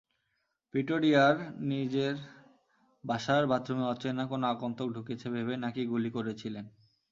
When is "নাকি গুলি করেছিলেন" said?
5.57-6.65